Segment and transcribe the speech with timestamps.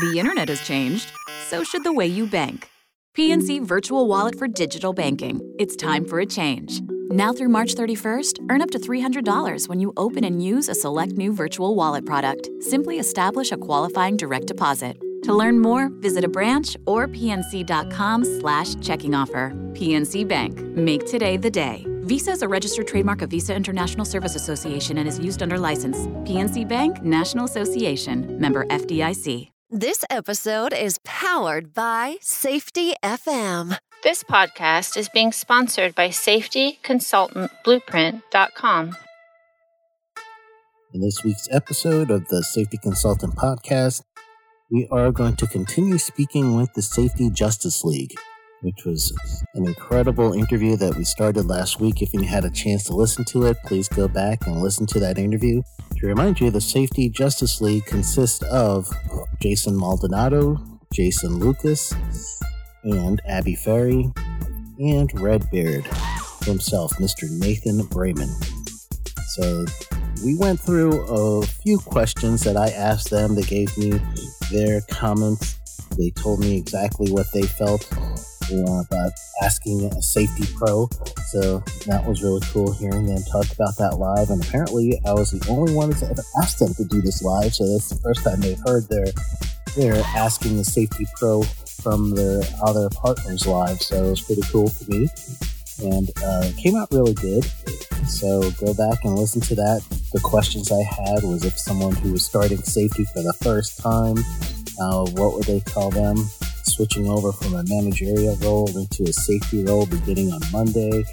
[0.00, 1.12] The internet has changed,
[1.46, 2.68] so should the way you bank.
[3.16, 5.40] PNC Virtual Wallet for digital banking.
[5.60, 6.80] It's time for a change.
[7.10, 11.12] Now through March 31st, earn up to $300 when you open and use a select
[11.12, 12.50] new virtual wallet product.
[12.58, 14.96] Simply establish a qualifying direct deposit.
[15.22, 19.52] To learn more, visit a branch or pnc.com slash checking offer.
[19.74, 20.60] PNC Bank.
[20.76, 21.86] Make today the day.
[22.00, 26.08] Visa is a registered trademark of Visa International Service Association and is used under license.
[26.28, 28.40] PNC Bank, National Association.
[28.40, 29.53] Member FDIC.
[29.74, 33.76] This episode is powered by Safety FM.
[34.04, 38.96] This podcast is being sponsored by SafetyConsultantBlueprint.com.
[40.92, 44.02] In this week's episode of the Safety Consultant Podcast,
[44.70, 48.14] we are going to continue speaking with the Safety Justice League
[48.64, 49.12] which was
[49.54, 52.00] an incredible interview that we started last week.
[52.00, 55.00] If you had a chance to listen to it, please go back and listen to
[55.00, 55.62] that interview.
[55.98, 58.90] To remind you, the Safety Justice League consists of
[59.40, 60.56] Jason Maldonado,
[60.94, 61.94] Jason Lucas,
[62.84, 64.10] and Abby Ferry,
[64.78, 65.86] and Redbeard
[66.44, 67.30] himself, Mr.
[67.30, 68.32] Nathan Brayman.
[69.36, 69.66] So
[70.24, 73.34] we went through a few questions that I asked them.
[73.34, 74.00] They gave me
[74.50, 75.58] their comments.
[75.98, 77.88] They told me exactly what they felt
[78.52, 80.88] about asking a safety pro.
[81.28, 84.30] So that was really cool hearing them talk about that live.
[84.30, 87.54] And apparently, I was the only one to ever asked them to do this live.
[87.54, 89.06] So that's the first time they've heard their
[89.76, 93.80] they're asking the safety pro from their other partners live.
[93.82, 95.08] So it was pretty cool for me.
[95.82, 97.44] And uh, came out really good.
[98.06, 99.82] So go back and listen to that.
[100.12, 104.18] The questions I had was if someone who was starting safety for the first time,
[104.80, 106.16] uh, what would they tell them?
[106.74, 111.04] Switching over from a managerial role into a safety role beginning on Monday.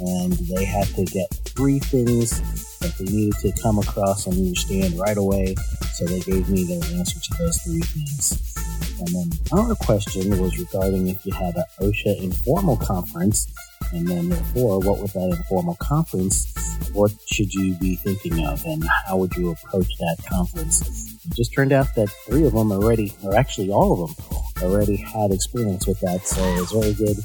[0.00, 2.40] And they had to get three things
[2.80, 5.54] that they needed to come across and understand right away.
[5.94, 8.54] So they gave me their answer to those three things.
[8.98, 13.46] And then our question was regarding if you had an OSHA informal conference,
[13.92, 16.52] and then therefore, what would that informal conference,
[16.92, 21.13] what should you be thinking of, and how would you approach that conference?
[21.30, 24.26] Just turned out that three of them already, or actually all of them,
[24.62, 27.16] already had experience with that, so it was very good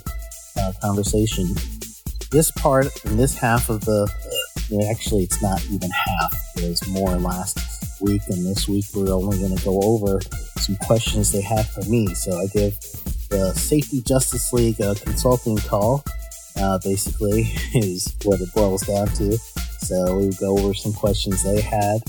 [0.58, 1.48] uh, conversation.
[2.32, 4.08] This part and this half of the,
[4.90, 6.34] actually, it's not even half.
[6.58, 10.20] It was more last week, and this week we're only going to go over
[10.58, 12.14] some questions they have for me.
[12.14, 12.80] So I give
[13.30, 16.04] the Safety Justice League a consulting call.
[16.56, 17.42] Uh, basically,
[17.76, 19.38] is what it boils down to.
[19.80, 22.02] So we go over some questions they had,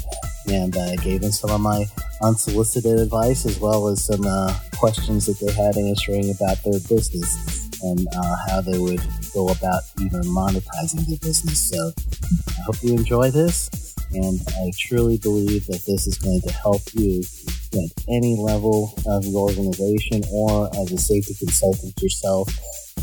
[0.50, 1.84] and I uh, gave them some of my
[2.22, 7.71] unsolicited advice as well as some uh, questions that they had answering about their business
[7.83, 9.00] and uh, how they would
[9.33, 11.71] go about even monetizing their business.
[11.71, 11.93] So
[12.49, 16.82] I hope you enjoy this, and I truly believe that this is going to help
[16.94, 17.22] you
[17.75, 22.49] at any level of your organization or as a safety consultant yourself.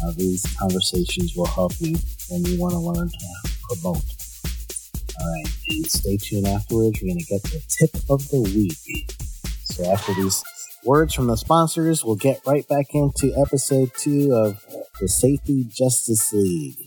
[0.03, 1.96] Uh, these conversations will help you
[2.29, 4.16] when you want to learn to promote.
[5.19, 7.00] All right, and stay tuned afterwards.
[7.01, 9.11] We're going to get the tip of the week.
[9.66, 10.44] So after these
[10.83, 14.63] words from the sponsors, we'll get right back into episode two of
[15.01, 16.78] the Safety Justice League.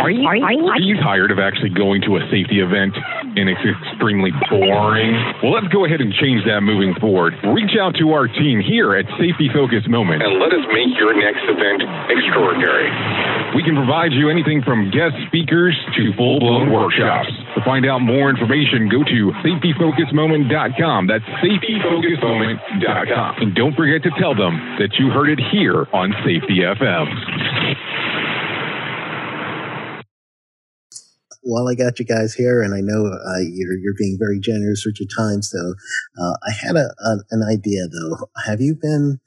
[0.00, 2.94] Are you, are, you, are you tired of actually going to a safety event
[3.36, 5.12] and it's extremely boring?
[5.42, 7.34] Well, let's go ahead and change that moving forward.
[7.52, 11.14] Reach out to our team here at Safety Focus Moment and let us make your
[11.16, 11.82] next event
[12.12, 12.88] extraordinary.
[13.56, 17.28] We can provide you anything from guest speakers to full blown workshops.
[17.54, 21.06] To find out more information, go to safetyfocusmoment.com.
[21.06, 23.36] That's safetyfocusmoment.com.
[23.42, 27.04] And don't forget to tell them that you heard it here on Safety FM.
[31.42, 34.84] While I got you guys here, and I know uh, you're you're being very generous
[34.86, 35.74] with your time, so
[36.18, 38.28] uh, I had a, a, an idea though.
[38.46, 39.20] Have you been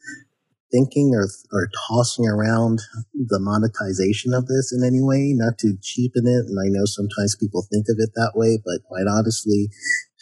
[0.71, 2.81] thinking or or tossing around
[3.13, 5.33] the monetization of this in any way?
[5.35, 8.83] Not to cheapen it, and I know sometimes people think of it that way, but
[8.87, 9.69] quite honestly,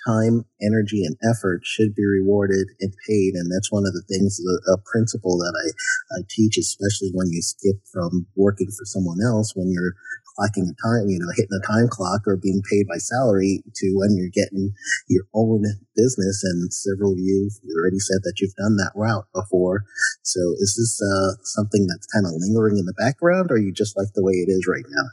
[0.06, 3.34] time, energy, and effort should be rewarded and paid.
[3.36, 7.42] And that's one of the things, a, principle that I, I teach, especially when you
[7.42, 9.94] skip from working for someone else, when you're
[10.38, 13.88] clocking a time, you know, hitting a time clock or being paid by salary to
[13.96, 14.74] when you're getting
[15.08, 15.64] your own
[15.96, 16.44] business.
[16.44, 19.84] And several of you already said that you've done that route before.
[20.24, 23.98] So is this uh, something that's kind of lingering in the background or you just
[23.98, 25.08] like the way it is right now?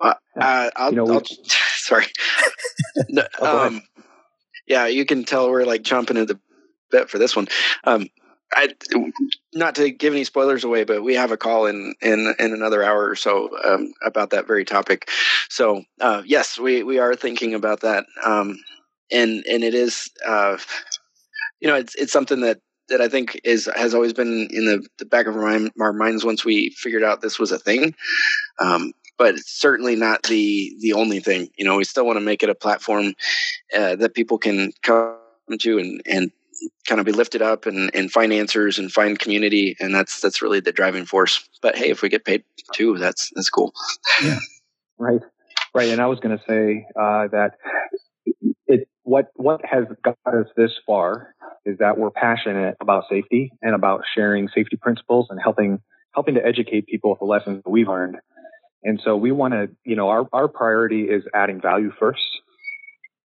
[0.00, 1.24] Uh, uh, I'll, you know, I'll,
[1.76, 2.06] sorry.
[3.08, 3.82] no, oh, um,
[4.66, 6.40] yeah, you can tell we're like jumping into the
[6.90, 7.48] bit for this one.
[7.84, 8.08] Um,
[8.54, 8.68] I,
[9.54, 12.82] not to give any spoilers away, but we have a call in in in another
[12.82, 15.10] hour or so um, about that very topic.
[15.48, 18.58] So uh, yes, we we are thinking about that, um,
[19.10, 20.56] and and it is, uh,
[21.60, 24.86] you know, it's it's something that that I think is has always been in the,
[24.98, 27.94] the back of our, mind, our minds once we figured out this was a thing.
[28.60, 31.50] Um, but it's certainly not the the only thing.
[31.58, 33.14] You know, we still want to make it a platform
[33.76, 35.16] uh, that people can come
[35.58, 36.30] to and and
[36.86, 40.42] kind of be lifted up and, and find answers and find community and that's that's
[40.42, 41.48] really the driving force.
[41.62, 43.72] But hey if we get paid too that's that's cool.
[44.22, 44.38] Yeah.
[45.00, 45.20] Right.
[45.76, 47.52] Right and i was going to say uh, that
[48.66, 51.34] it what what has got us this far
[51.64, 55.80] is that we're passionate about safety and about sharing safety principles and helping
[56.14, 58.16] helping to educate people with the lessons that we've learned.
[58.82, 62.22] And so we want to you know our, our priority is adding value first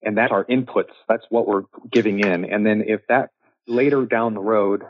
[0.03, 0.93] and that's our inputs.
[1.09, 2.45] That's what we're giving in.
[2.45, 3.31] And then if that
[3.67, 4.83] later down the road,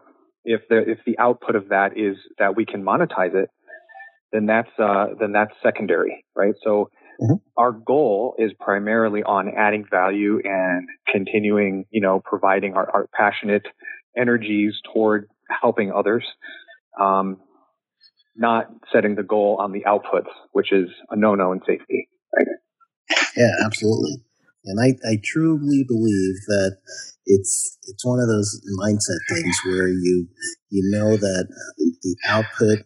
[0.45, 3.51] if the if the output of that is that we can monetize it,
[4.33, 6.55] then that's uh, then that's secondary, right?
[6.63, 7.35] So mm-hmm.
[7.57, 13.67] our goal is primarily on adding value and continuing, you know, providing our, our passionate
[14.17, 15.29] energies toward
[15.61, 16.25] helping others.
[17.01, 17.39] Um,
[18.39, 22.09] not setting the goal on the outputs, which is a no-no in safety.
[22.37, 22.47] Right?
[23.37, 24.23] Yeah, absolutely.
[24.67, 26.79] And I, I truly believe that
[27.25, 30.29] it's it's one of those mindset things where you
[30.71, 31.49] you know that
[31.79, 32.81] the output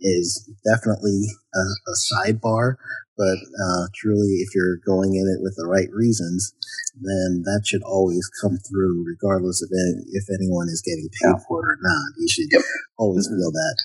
[0.00, 2.76] is definitely a, a sidebar,
[3.16, 6.52] but uh, truly, if you're going in it with the right reasons,
[7.00, 11.60] then that should always come through, regardless of any, if anyone is getting paid for
[11.60, 12.08] it or not.
[12.18, 12.62] You should yep.
[12.98, 13.76] always feel that.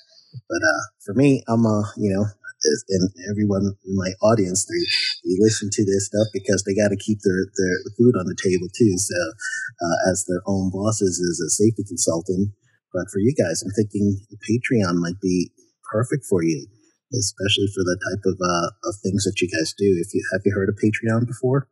[0.48, 2.26] But uh, for me, I'm a you know
[2.64, 4.82] and everyone in my audience, they,
[5.24, 8.38] they listen to this stuff because they got to keep their, their food on the
[8.38, 8.94] table too.
[8.98, 12.50] So, uh, as their own bosses as a safety consultant,
[12.92, 15.52] but for you guys, I'm thinking Patreon might be
[15.92, 16.66] perfect for you,
[17.12, 19.86] especially for the type of uh, of things that you guys do.
[20.00, 21.68] If you have you heard of Patreon before?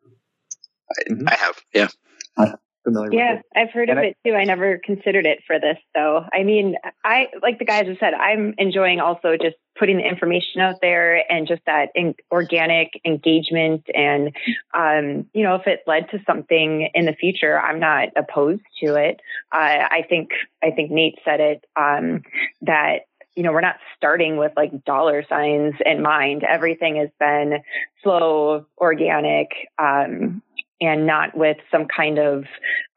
[0.92, 1.88] I, I have, yeah
[2.86, 4.34] familiar yeah, I've heard and of I, it too.
[4.34, 6.24] I never considered it for this though.
[6.32, 10.60] I mean, I, like the guys have said, I'm enjoying also just putting the information
[10.60, 13.86] out there and just that in, organic engagement.
[13.94, 14.34] And,
[14.72, 18.94] um, you know, if it led to something in the future, I'm not opposed to
[18.94, 19.20] it.
[19.52, 19.58] Uh,
[19.90, 20.30] I think,
[20.62, 22.22] I think Nate said it, um,
[22.62, 23.00] that
[23.34, 26.42] you know, we're not starting with like dollar signs in mind.
[26.42, 27.58] Everything has been
[28.02, 29.48] slow, organic,
[29.78, 30.42] um,
[30.80, 32.44] and not with some kind of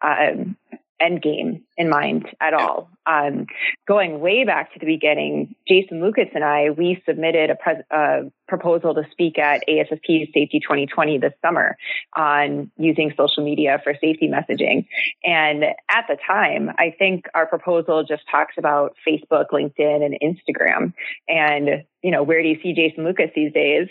[0.01, 0.55] um,
[0.99, 2.89] end game in mind at all.
[3.05, 3.47] Um,
[3.87, 8.93] going way back to the beginning, Jason Lucas and I, we submitted a pres- proposal
[8.95, 11.77] to speak at ASSP Safety 2020 this summer
[12.15, 14.87] on using social media for safety messaging.
[15.23, 20.93] And at the time, I think our proposal just talks about Facebook, LinkedIn, and Instagram.
[21.27, 23.87] And, you know, where do you see Jason Lucas these days?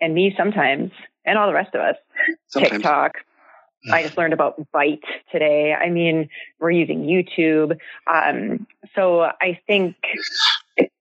[0.00, 0.92] And me sometimes,
[1.24, 1.96] and all the rest of us.
[2.48, 2.72] Sometimes.
[2.72, 3.12] TikTok,
[3.92, 5.72] I just learned about Byte today.
[5.72, 6.28] I mean,
[6.58, 7.78] we're using YouTube.
[8.12, 9.96] Um, so I think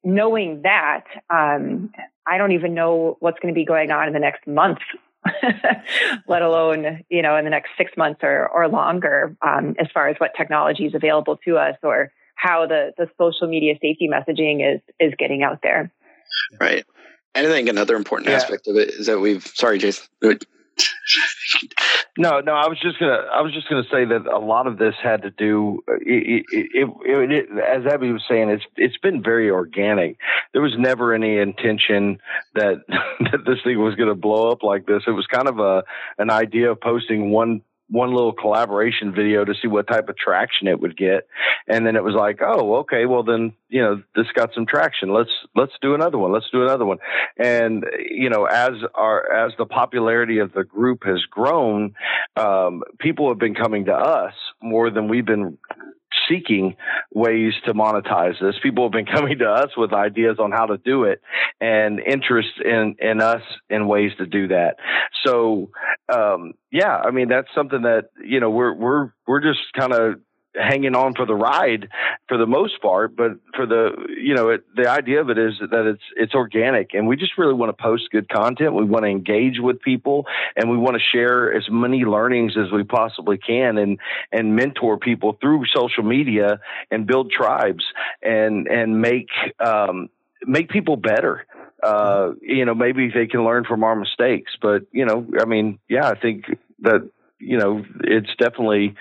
[0.04, 1.92] knowing that, um,
[2.28, 4.80] I don't even know what's going to be going on in the next month,
[6.28, 10.08] let alone, you know, in the next six months or, or longer, um, as far
[10.08, 14.76] as what technology is available to us or how the, the social media safety messaging
[14.76, 15.92] is, is getting out there.
[16.60, 16.86] Right.
[17.36, 18.38] And I think another important yeah.
[18.38, 20.08] aspect of it is that we've, sorry, Jason.
[22.18, 22.54] no, no.
[22.54, 23.28] I was just gonna.
[23.32, 25.84] I was just gonna say that a lot of this had to do.
[25.88, 30.18] It, it, it, as Abby was saying, it's it's been very organic.
[30.54, 32.20] There was never any intention
[32.56, 35.04] that that this thing was going to blow up like this.
[35.08, 35.84] It was kind of a
[36.18, 40.68] an idea of posting one one little collaboration video to see what type of traction
[40.68, 41.28] it would get.
[41.68, 45.14] And then it was like oh okay well then you know this got some traction.
[45.14, 46.32] Let's let's do another one.
[46.32, 46.98] Let's do another one.
[47.38, 51.94] And you know as our as the popularity of the group has grown
[52.36, 55.58] um, people have been coming to us more than we've been
[56.30, 56.76] seeking
[57.14, 58.56] ways to monetize this.
[58.62, 61.22] People have been coming to us with ideas on how to do it
[61.60, 64.76] and interest in, in us in ways to do that.
[65.26, 65.72] So,
[66.12, 70.16] um, yeah, I mean, that's something that, you know, we're, we're, we're just kind of
[70.56, 71.90] hanging on for the ride
[72.28, 73.16] for the most part.
[73.16, 76.94] But for the you know it, the idea of it is that it's it's organic,
[76.94, 78.74] and we just really want to post good content.
[78.74, 82.72] We want to engage with people, and we want to share as many learnings as
[82.72, 84.00] we possibly can, and
[84.32, 86.60] and mentor people through social media
[86.92, 87.84] and build tribes
[88.22, 90.10] and and make um,
[90.46, 91.46] make people better.
[91.84, 95.78] Uh, you know, maybe they can learn from our mistakes, but you know, I mean,
[95.88, 96.46] yeah, I think
[96.80, 97.10] that
[97.40, 98.96] you know, it's definitely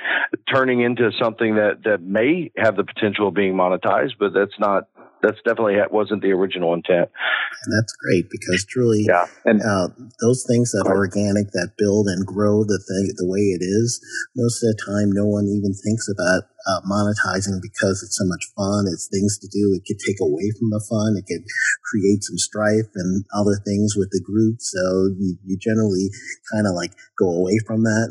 [0.52, 4.88] turning into something that that may have the potential of being monetized, but that's not
[5.24, 7.08] that's definitely wasn't the original intent.
[7.08, 9.88] And that's great because truly, yeah, and uh,
[10.20, 14.04] those things that are organic, that build and grow the thing the way it is,
[14.36, 18.44] most of the time, no one even thinks about uh, monetizing because it's so much
[18.56, 18.84] fun.
[18.88, 19.72] It's things to do.
[19.72, 21.16] It could take away from the fun.
[21.16, 21.44] It could
[21.84, 24.60] create some strife and other things with the group.
[24.60, 26.08] So you, you generally
[26.52, 28.08] kind of like go away from that.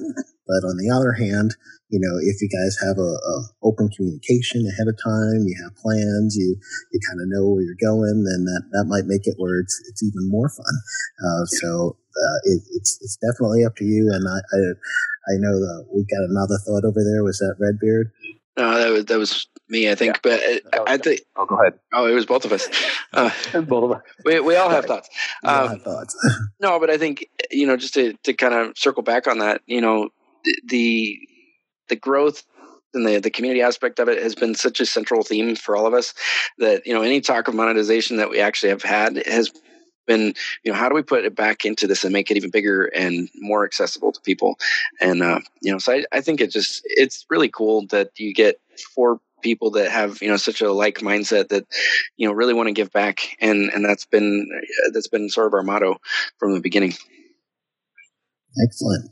[0.54, 1.58] But on the other hand,
[1.90, 5.74] you know, if you guys have a, a, open communication ahead of time, you have
[5.82, 6.54] plans, you
[6.94, 9.82] you kind of know where you're going, then that that might make it where it's
[9.90, 10.76] it's even more fun.
[11.26, 14.14] Uh, so uh, it, it's it's definitely up to you.
[14.14, 14.60] And I I,
[15.34, 17.26] I know that we got another thought over there.
[17.26, 18.14] Was that Redbeard?
[18.58, 20.16] No, that was that was me, I think.
[20.16, 20.20] Yeah.
[20.22, 20.40] But
[20.74, 21.22] I, I think.
[21.36, 21.74] Oh, go ahead.
[21.92, 22.68] Oh, it was both of us.
[23.14, 23.30] Uh,
[23.62, 24.02] both of us.
[24.26, 25.08] We we all have thoughts.
[25.44, 26.16] Um, have thoughts.
[26.60, 29.62] no, but I think you know just to to kind of circle back on that,
[29.68, 30.10] you know,
[30.66, 31.20] the
[31.90, 32.44] the growth
[32.94, 35.88] and the, the community aspect of it has been such a central theme for all
[35.88, 36.14] of us
[36.60, 39.52] that you know any talk of monetization that we actually have had has
[40.06, 40.34] been
[40.64, 42.86] you know how do we put it back into this and make it even bigger
[42.86, 44.58] and more accessible to people?
[45.00, 48.34] And uh, you know so I, I think it just it's really cool that you
[48.34, 48.60] get
[48.94, 51.66] four people that have you know such a like mindset that
[52.18, 53.38] you know really want to give back.
[53.40, 54.50] And and that's been
[54.94, 55.98] that's been sort of our motto
[56.38, 56.94] from the beginning.
[58.64, 59.10] Excellent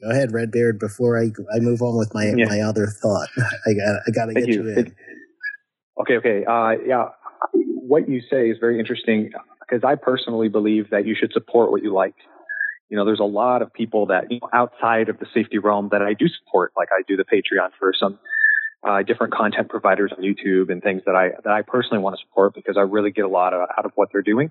[0.00, 0.78] Go ahead, Redbeard.
[0.78, 2.46] Before I I move on with my yeah.
[2.46, 3.28] my other thought,
[3.66, 4.94] I got I got to get you, you in.
[6.00, 6.44] Okay, okay.
[6.44, 7.08] Uh, yeah,
[7.52, 9.30] what you say is very interesting
[9.60, 12.14] because I personally believe that you should support what you like.
[12.88, 15.88] You know, there's a lot of people that you know, outside of the safety realm
[15.92, 18.18] that I do support, like I do the Patreon for some
[18.86, 22.22] uh, different content providers on YouTube and things that I that I personally want to
[22.26, 24.50] support because I really get a lot of, out of what they're doing.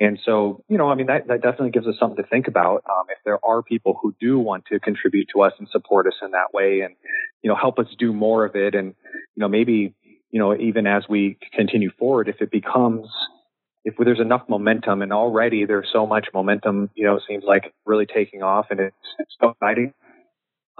[0.00, 2.82] And so, you know, I mean, that, that definitely gives us something to think about.
[2.88, 6.14] Um, if there are people who do want to contribute to us and support us
[6.22, 6.96] in that way and,
[7.42, 8.74] you know, help us do more of it.
[8.74, 8.94] And,
[9.36, 9.94] you know, maybe,
[10.30, 13.08] you know, even as we continue forward, if it becomes,
[13.84, 17.74] if there's enough momentum and already there's so much momentum, you know, it seems like
[17.84, 19.92] really taking off and it's, it's so exciting.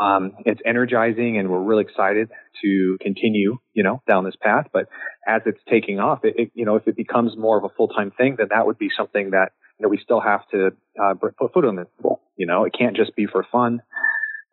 [0.00, 2.30] Um, it's energizing and we're really excited
[2.62, 4.66] to continue, you know, down this path.
[4.72, 4.86] But
[5.28, 8.10] as it's taking off, it, it you know, if it becomes more of a full-time
[8.10, 10.70] thing, then that would be something that, you know, we still have to
[11.02, 12.22] uh, put foot on the table.
[12.36, 13.82] You know, it can't just be for fun.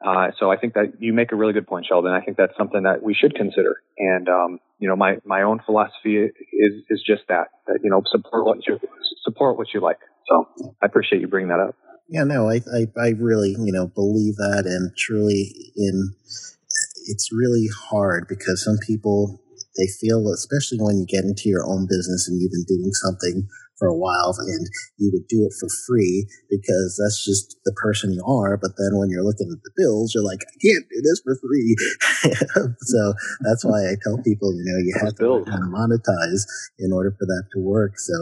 [0.06, 2.12] Uh, so I think that you make a really good point, Sheldon.
[2.12, 3.82] I think that's something that we should consider.
[3.98, 8.04] And, um, you know, my, my own philosophy is, is just that, that, you know,
[8.12, 8.80] support what you,
[9.24, 9.98] support what you like.
[10.28, 10.48] So
[10.82, 11.76] I appreciate you bringing that up.
[12.10, 16.14] Yeah, no, I, I, I really, you know, believe that and truly in,
[17.08, 19.42] it's really hard because some people,
[19.78, 23.48] they feel, especially when you get into your own business and you've been doing something
[23.78, 28.12] for a while and you would do it for free because that's just the person
[28.12, 28.58] you are.
[28.58, 31.38] But then when you're looking at the bills, you're like, I can't do this for
[31.38, 31.76] free.
[32.82, 36.42] so that's why I tell people, you know, you have to kind of monetize
[36.80, 38.00] in order for that to work.
[38.00, 38.14] So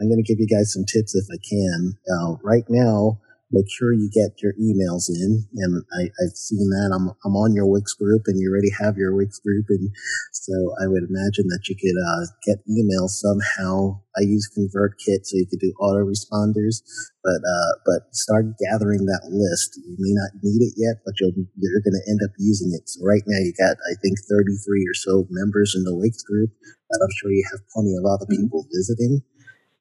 [0.00, 1.98] I'm going to give you guys some tips if I can.
[2.06, 3.18] Uh, right now,
[3.50, 5.42] make sure you get your emails in.
[5.58, 6.94] And I, have seen that.
[6.94, 9.66] I'm, I'm on your Wix group and you already have your Wix group.
[9.68, 9.90] And
[10.32, 13.98] so I would imagine that you could uh, get emails somehow.
[14.14, 16.82] I use ConvertKit so you could do autoresponders,
[17.22, 19.78] but, uh, but start gathering that list.
[19.82, 22.86] You may not need it yet, but you'll, you're going to end up using it.
[22.86, 26.50] So right now you got, I think, 33 or so members in the Wix group,
[26.90, 28.46] but I'm sure you have plenty of other mm-hmm.
[28.46, 29.22] people visiting.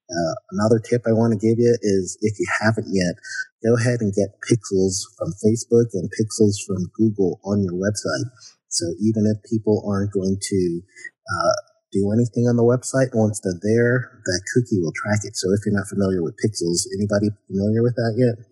[0.09, 3.15] Uh, another tip I want to give you is if you haven't yet,
[3.61, 8.25] go ahead and get pixels from Facebook and pixels from Google on your website.
[8.69, 10.81] So even if people aren't going to
[11.29, 11.57] uh,
[11.91, 15.37] do anything on the website, once they're there, that cookie will track it.
[15.37, 18.45] So if you're not familiar with pixels, anybody familiar with that yet?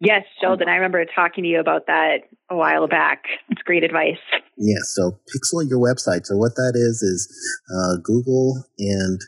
[0.00, 3.24] Yes, Sheldon, I remember talking to you about that a while back.
[3.48, 4.20] It's great advice.
[4.58, 6.26] Yeah, so pixel your website.
[6.26, 7.26] So what that is is
[7.70, 9.20] uh, Google and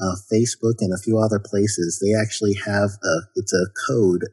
[0.00, 2.02] uh, Facebook and a few other places.
[2.02, 4.24] They actually have a, it's a code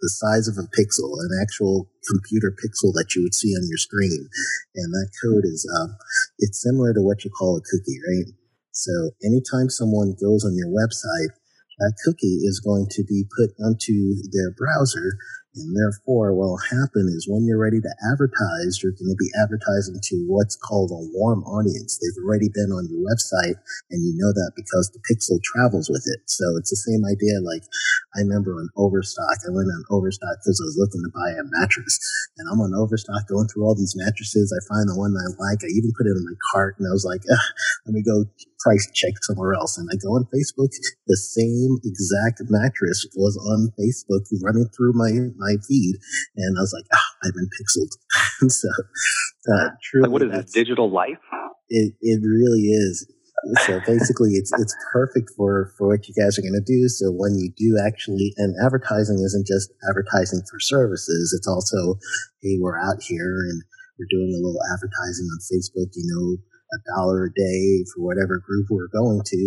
[0.00, 3.76] the size of a pixel, an actual computer pixel that you would see on your
[3.76, 4.28] screen,
[4.74, 5.96] and that code is um,
[6.38, 8.32] it's similar to what you call a cookie, right?
[8.72, 11.36] So anytime someone goes on your website,
[11.80, 15.16] that cookie is going to be put onto their browser
[15.58, 19.34] and therefore, what will happen is when you're ready to advertise, you're going to be
[19.34, 21.98] advertising to what's called a warm audience.
[21.98, 23.58] They've already been on your website,
[23.90, 26.22] and you know that because the pixel travels with it.
[26.30, 27.42] So it's the same idea.
[27.42, 27.66] Like
[28.14, 31.42] I remember on Overstock, I went on Overstock because I was looking to buy a
[31.58, 31.98] mattress,
[32.38, 34.54] and I'm on Overstock going through all these mattresses.
[34.54, 35.66] I find the one I like.
[35.66, 37.26] I even put it in my cart, and I was like,
[37.86, 38.22] let me go
[38.60, 39.78] price check somewhere else.
[39.78, 40.70] And I go on Facebook,
[41.06, 45.96] the same exact mattress was on Facebook running through my, my feed.
[46.36, 48.50] And I was like, ah, I've been pixeled.
[48.50, 48.68] so,
[49.52, 51.18] uh, truly, like what is this digital life?
[51.68, 53.06] It it really is.
[53.64, 56.88] So basically, it's it's perfect for for what you guys are going to do.
[56.88, 61.96] So when you do actually, and advertising isn't just advertising for services; it's also,
[62.42, 63.62] hey, we're out here and
[63.98, 65.88] we're doing a little advertising on Facebook.
[65.96, 69.42] You know, a dollar a day for whatever group we're going to.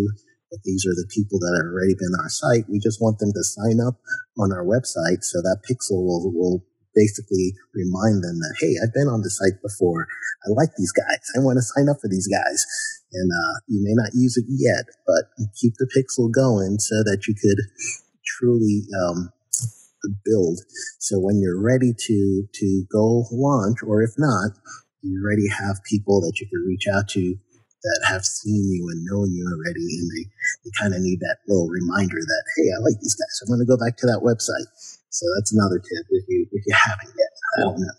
[0.51, 2.69] But these are the people that have already been on our site.
[2.69, 3.97] We just want them to sign up
[4.37, 6.61] on our website so that Pixel will, will
[6.93, 10.05] basically remind them that, hey, I've been on the site before.
[10.45, 11.25] I like these guys.
[11.33, 12.65] I want to sign up for these guys.
[13.13, 15.25] And uh, you may not use it yet, but
[15.57, 17.61] keep the Pixel going so that you could
[18.25, 19.33] truly um,
[20.25, 20.59] build.
[20.99, 24.51] So when you're ready to to go launch, or if not,
[25.03, 27.35] you already have people that you can reach out to
[27.83, 30.23] that have seen you and known you already, and they,
[30.63, 33.43] they kind of need that little reminder that hey, I like these guys.
[33.43, 34.67] I'm going to go back to that website.
[35.11, 37.31] So that's another tip if you if you haven't yet.
[37.57, 37.97] I don't know.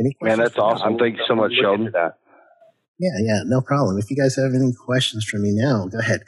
[0.00, 0.98] Any Man, that's awesome.
[0.98, 1.92] Thank you so much, Sheldon.
[1.94, 3.96] Yeah, yeah, no problem.
[3.98, 6.20] If you guys have any questions for me now, go ahead.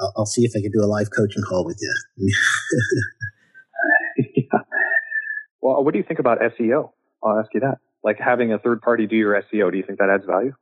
[0.00, 2.34] I'll, I'll see if I can do a live coaching call with you.
[4.34, 4.60] yeah.
[5.60, 6.90] Well, what do you think about SEO?
[7.22, 9.70] I'll ask you that like having a third party do your SEO?
[9.70, 10.54] Do you think that adds value?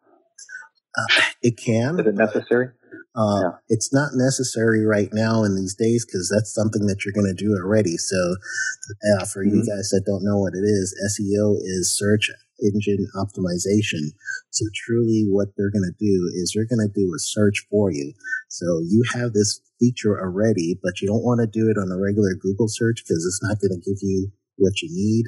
[0.98, 2.00] Uh, it can.
[2.00, 2.74] Is it necessary?
[3.14, 3.50] Uh, yeah.
[3.68, 7.38] It's not necessary right now in these days because that's something that you're going to
[7.38, 7.96] do already.
[8.02, 9.56] So, uh, for mm-hmm.
[9.56, 14.10] you guys that don't know what it is, SEO is search engine optimization.
[14.50, 17.92] So, truly, what they're going to do is they're going to do a search for
[17.92, 18.12] you.
[18.48, 22.00] So, you have this feature already, but you don't want to do it on a
[22.00, 25.26] regular Google search because it's not going to give you what you need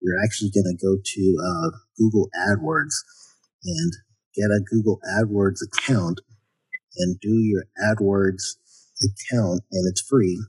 [0.00, 2.94] you're actually going to go to uh, Google AdWords
[3.64, 3.92] and
[4.34, 6.20] get a Google AdWords account
[6.96, 8.56] and do your AdWords
[9.02, 10.42] account, and it's free.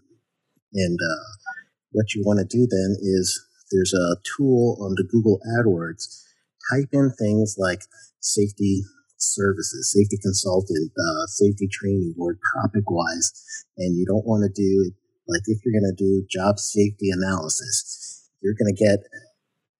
[0.74, 1.25] And uh,
[1.91, 3.39] what you want to do then is
[3.72, 6.24] there's a tool on the Google AdWords.
[6.72, 7.81] Type in things like
[8.20, 8.84] safety
[9.17, 13.31] services, safety consultant, uh, safety training, or topic wise.
[13.77, 14.91] And you don't want to do
[15.27, 19.00] like if you're going to do job safety analysis, you're going to get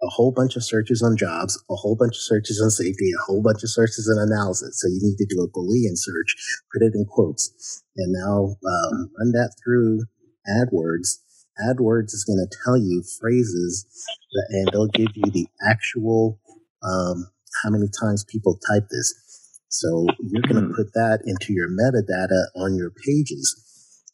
[0.04, 3.24] a whole bunch of searches on jobs, a whole bunch of searches on safety, a
[3.26, 4.82] whole bunch of searches on analysis.
[4.82, 6.36] So you need to do a Boolean search,
[6.74, 10.02] put it in quotes, and now um, run that through
[10.50, 11.20] AdWords.
[11.62, 13.86] AdWords is going to tell you phrases,
[14.34, 16.40] that, and they'll give you the actual
[16.82, 17.30] um,
[17.64, 19.14] how many times people type this.
[19.70, 20.76] So you're going to hmm.
[20.76, 23.56] put that into your metadata on your pages.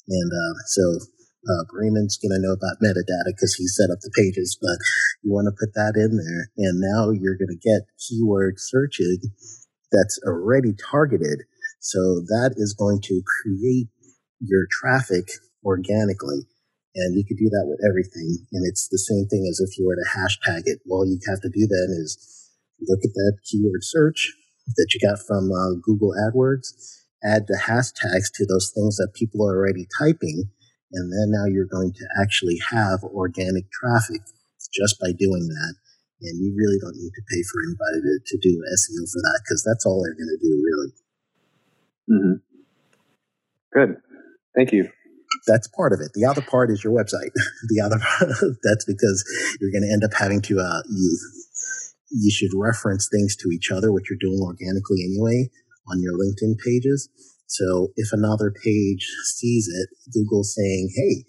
[0.07, 0.99] And uh, so
[1.47, 4.77] uh, Raymond's going to know about metadata because he set up the pages, but
[5.23, 6.51] you want to put that in there.
[6.57, 9.17] And now you're going to get keyword searching
[9.91, 11.47] that's already targeted.
[11.79, 13.87] So that is going to create
[14.39, 15.27] your traffic
[15.63, 16.43] organically.
[16.95, 18.45] And you could do that with everything.
[18.51, 20.79] And it's the same thing as if you were to hashtag it.
[20.89, 22.17] All you have to do then is
[22.81, 24.33] look at that keyword search
[24.75, 26.67] that you got from uh, Google AdWords,
[27.23, 30.49] add the hashtags to those things that people are already typing,
[30.91, 34.21] and then now you're going to actually have organic traffic
[34.73, 35.75] just by doing that.
[36.21, 39.41] And you really don't need to pay for anybody to, to do SEO for that
[39.43, 40.91] because that's all they're going to do, really.
[42.09, 42.37] Mm-hmm.
[43.73, 44.01] Good.
[44.55, 44.89] Thank you.
[45.45, 46.11] That's part of it.
[46.15, 47.29] The other part is your website.
[47.69, 48.31] the other part,
[48.63, 49.23] that's because
[49.61, 51.19] you're going to end up having to, uh, you,
[52.09, 55.51] you should reference things to each other, which you're doing organically anyway
[55.87, 57.09] on your LinkedIn pages.
[57.47, 61.23] So if another page sees it, Google's saying, hey,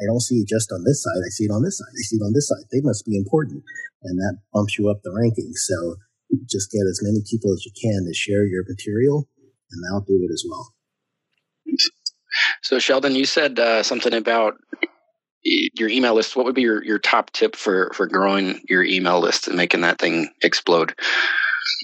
[0.00, 1.20] I don't see it just on this side.
[1.24, 1.92] I see it on this side.
[1.92, 2.64] I see it on this side.
[2.70, 3.62] They must be important.
[4.02, 5.64] And that bumps you up the rankings.
[5.64, 5.96] So
[6.50, 9.28] just get as many people as you can to share your material,
[9.70, 10.74] and they'll do it as well.
[12.62, 14.54] So, Sheldon, you said uh, something about
[15.44, 16.36] your email list.
[16.36, 19.82] What would be your, your top tip for, for growing your email list and making
[19.82, 20.94] that thing explode?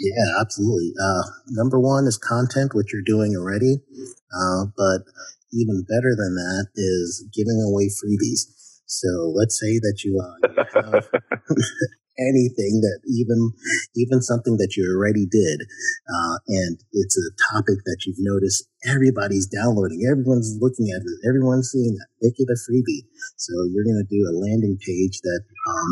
[0.00, 0.92] Yeah, absolutely.
[1.00, 3.82] Uh, number one is content, which you're doing already.
[4.32, 5.02] Uh, but
[5.52, 8.46] even better than that is giving away freebies.
[8.86, 11.08] So let's say that you, uh, you have
[12.18, 13.52] anything that even
[13.94, 19.46] even something that you already did, uh, and it's a topic that you've noticed everybody's
[19.46, 22.08] downloading, everyone's looking at it, everyone's seeing that.
[22.20, 23.06] Make it a freebie.
[23.36, 25.90] So you're going to do a landing page that um,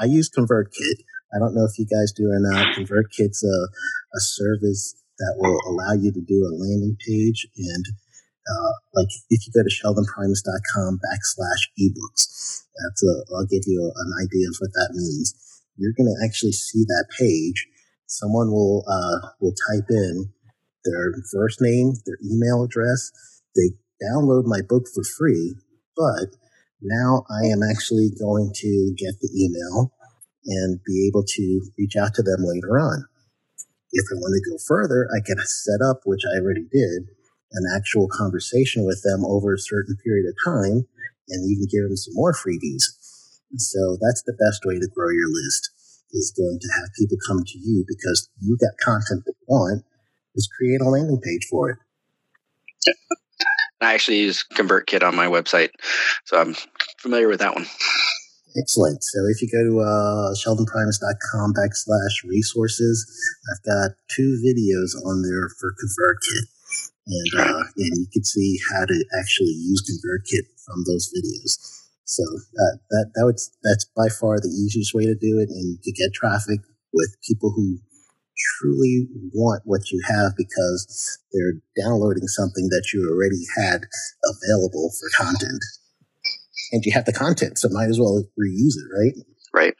[0.00, 1.04] I use ConvertKit.
[1.34, 2.74] I don't know if you guys do or not.
[2.76, 3.58] ConvertKit's a,
[4.16, 7.84] a service that will allow you to do a landing page and
[8.48, 14.12] uh, like if you go to sheldonprimus.com backslash ebooks, that's a, I'll give you an
[14.24, 15.34] idea of what that means.
[15.76, 17.66] You're going to actually see that page.
[18.06, 20.32] Someone will uh, will type in
[20.84, 23.12] their first name, their email address.
[23.54, 25.54] They download my book for free,
[25.96, 26.34] but
[26.82, 29.92] now I am actually going to get the email
[30.46, 33.04] and be able to reach out to them later on.
[33.92, 37.10] If I want to go further, I can set up, which I already did,
[37.52, 40.86] an actual conversation with them over a certain period of time
[41.28, 42.84] and even give them some more freebies.
[43.56, 45.70] So that's the best way to grow your list
[46.12, 49.84] is going to have people come to you because you got content you want.
[50.36, 51.78] Just create a landing page for it.
[53.80, 55.70] I actually use ConvertKit on my website,
[56.24, 56.54] so I'm
[56.98, 57.66] familiar with that one.
[58.58, 59.02] Excellent.
[59.04, 63.06] So if you go to uh, sheldonprimus.com backslash resources,
[63.52, 66.46] I've got two videos on there for ConvertKit.
[67.06, 71.80] And, uh, and you can see how to actually use ConvertKit from those videos.
[72.04, 75.62] So uh, that that would that's by far the easiest way to do it, and
[75.70, 76.58] you could get traffic
[76.92, 77.78] with people who
[78.58, 83.86] truly want what you have because they're downloading something that you already had
[84.26, 85.62] available for content.
[86.72, 89.14] And you have the content, so might as well reuse it, right?
[89.52, 89.74] Right.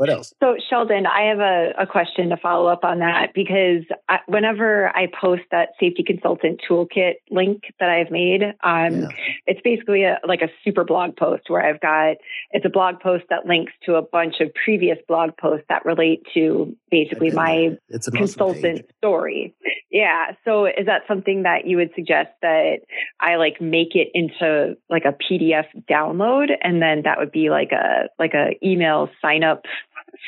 [0.00, 0.32] What else?
[0.42, 4.88] So, Sheldon, I have a, a question to follow up on that because I, whenever
[4.96, 9.08] I post that safety consultant toolkit link that I've made, um, yeah.
[9.46, 12.16] it's basically a, like a super blog post where I've got
[12.50, 16.22] it's a blog post that links to a bunch of previous blog posts that relate
[16.32, 19.54] to basically my it's consultant story.
[19.90, 20.32] Yeah.
[20.44, 22.80] So, is that something that you would suggest that
[23.20, 27.72] I like make it into like a PDF download, and then that would be like
[27.72, 29.62] a like a email sign up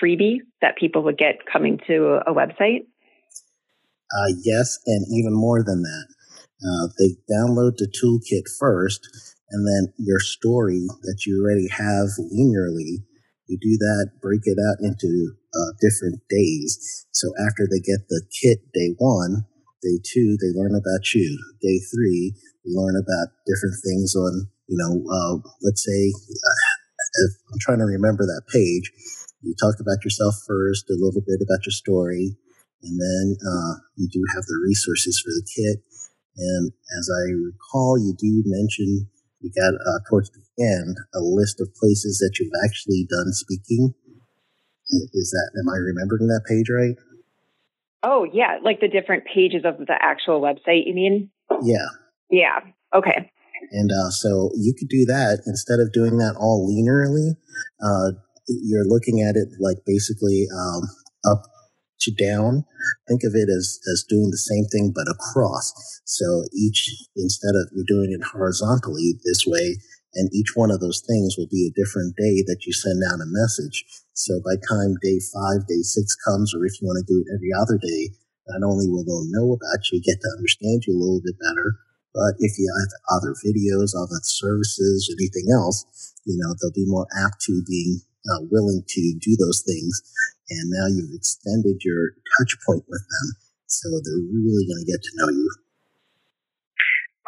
[0.02, 2.86] freebie that people would get coming to a website?
[4.12, 6.06] Uh, yes, and even more than that.
[6.62, 9.08] Uh, they download the toolkit first,
[9.50, 13.02] and then your story that you already have linearly,
[13.48, 17.06] you do that, break it out into uh, different days.
[17.12, 19.44] So after they get the kit day one,
[19.82, 21.38] day two, they learn about you.
[21.60, 22.34] Day three,
[22.64, 27.84] they learn about different things on, you know, uh, let's say, uh, I'm trying to
[27.84, 28.90] remember that page
[29.42, 32.36] you talk about yourself first, a little bit about your story,
[32.82, 35.82] and then uh, you do have the resources for the kit.
[36.38, 39.10] And as I recall, you do mention
[39.40, 43.94] you got uh, towards the end a list of places that you've actually done speaking.
[44.92, 46.96] Is that am I remembering that page right?
[48.02, 50.86] Oh yeah, like the different pages of the actual website.
[50.86, 51.30] You mean?
[51.62, 51.88] Yeah.
[52.30, 52.60] Yeah.
[52.94, 53.30] Okay.
[53.70, 57.36] And uh, so you could do that instead of doing that all linearly.
[57.80, 60.82] Uh, you're looking at it like basically um,
[61.24, 61.42] up
[62.00, 62.64] to down.
[63.08, 65.72] Think of it as, as doing the same thing but across.
[66.04, 69.76] So each, instead of you're doing it horizontally this way,
[70.14, 73.24] and each one of those things will be a different day that you send out
[73.24, 73.84] a message.
[74.12, 77.32] So by time day five, day six comes, or if you want to do it
[77.32, 78.12] every other day,
[78.48, 81.78] not only will they know about you, get to understand you a little bit better,
[82.12, 87.06] but if you have other videos, other services, anything else, you know, they'll be more
[87.16, 90.02] apt to being uh, willing to do those things.
[90.50, 93.26] And now you've extended your touch point with them.
[93.66, 95.61] So they're really going to get to know you.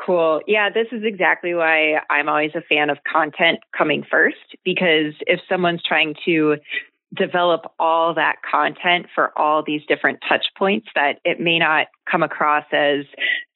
[0.04, 0.42] Cool.
[0.46, 5.40] Yeah, this is exactly why I'm always a fan of content coming first because if
[5.48, 6.56] someone's trying to
[7.14, 12.22] develop all that content for all these different touch points that it may not come
[12.22, 13.04] across as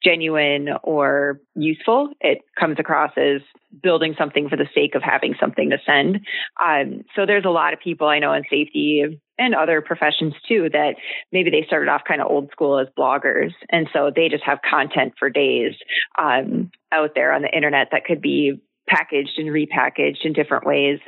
[0.02, 2.10] genuine or useful.
[2.20, 3.40] It comes across as
[3.82, 6.20] building something for the sake of having something to send.
[6.64, 9.04] Um, so there's a lot of people I know in safety
[9.38, 10.96] and other professions too that
[11.32, 13.52] maybe they started off kind of old school as bloggers.
[13.70, 15.74] And so they just have content for days
[16.18, 20.98] um, out there on the internet that could be packaged and repackaged in different ways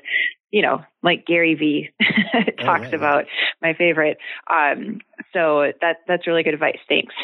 [0.51, 1.91] you know, like Gary Vee
[2.65, 3.25] talks oh, about
[3.63, 4.19] my favorite.
[4.51, 5.01] Um,
[5.33, 6.79] so that that's really good advice.
[6.89, 7.15] Thanks.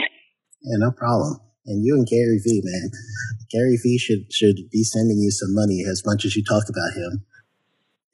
[0.63, 1.39] Yeah, no problem.
[1.67, 2.91] And you and Gary Vee, man.
[3.51, 6.97] Gary Vee should should be sending you some money as much as you talk about
[6.97, 7.25] him.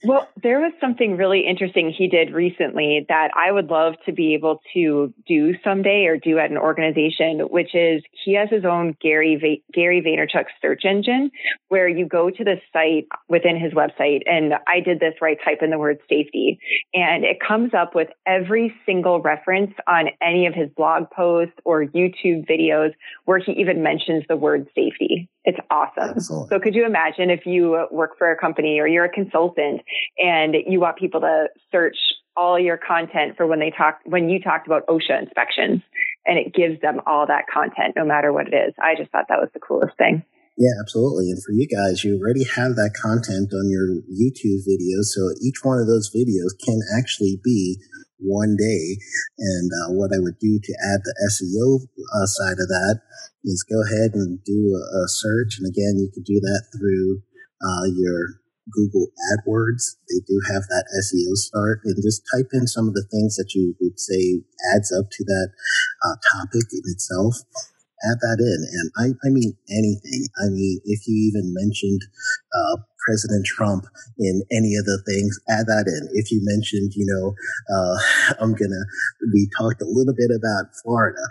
[0.05, 4.35] Well, there was something really interesting he did recently that I would love to be
[4.35, 8.97] able to do someday or do at an organization, which is he has his own
[9.01, 11.31] Gary Va- Gary Vaynerchuk search engine
[11.69, 15.59] where you go to the site within his website and I did this right type
[15.63, 16.59] in the word safety
[16.93, 21.85] and it comes up with every single reference on any of his blog posts or
[21.85, 22.93] YouTube videos
[23.25, 25.29] where he even mentions the word safety.
[25.45, 26.15] It's awesome.
[26.17, 26.51] Excellent.
[26.51, 29.83] So could you imagine if you work for a company or you're a consultant
[30.19, 31.97] and you want people to search
[32.37, 35.83] all your content for when they talk, when you talked about OSHA inspections
[36.25, 38.73] and it gives them all that content, no matter what it is.
[38.81, 40.25] I just thought that was the coolest thing.
[40.57, 41.31] Yeah, absolutely.
[41.33, 45.11] And for you guys, you already have that content on your YouTube videos.
[45.11, 47.81] So each one of those videos can actually be
[48.23, 48.97] one day.
[49.39, 53.03] And uh, what I would do to add the SEO uh, side of that
[53.45, 55.59] is go ahead and do a, a, search.
[55.59, 57.23] And again, you can do that through
[57.59, 59.99] uh, your Google AdWords.
[60.09, 63.53] They do have that SEO start and just type in some of the things that
[63.55, 64.43] you would say
[64.75, 65.51] adds up to that
[66.05, 67.43] uh, topic in itself.
[68.05, 68.61] Add that in.
[68.67, 70.27] And I, I mean anything.
[70.43, 72.03] I mean, if you even mentioned
[72.55, 73.85] uh, President Trump
[74.19, 76.09] in any of the things, add that in.
[76.15, 77.35] If you mentioned, you know,
[77.71, 77.97] uh,
[78.41, 78.85] I'm to,
[79.33, 81.23] we talked a little bit about Florida,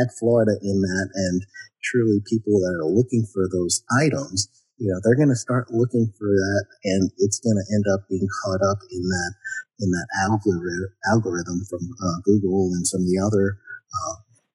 [0.00, 1.08] add Florida in that.
[1.14, 1.42] And
[1.82, 4.48] truly people that are looking for those items
[4.80, 8.64] you know they're to start looking for that and it's to end up being caught
[8.64, 9.32] up in that
[9.80, 13.60] in that algorithm algorithm from uh, google and some of the other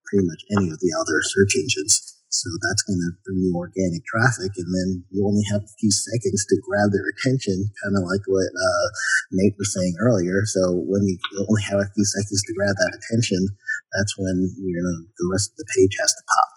[0.07, 2.13] pretty much any of the other search engines.
[2.29, 5.87] So that's going to bring you organic traffic and then you only have a few
[5.87, 8.87] seconds to grab their attention kind of like what uh,
[9.31, 10.43] nate was saying earlier.
[10.43, 11.15] So when you
[11.47, 13.55] only have a few seconds to grab that attention
[13.95, 16.54] that's when you know the rest of the page has to pop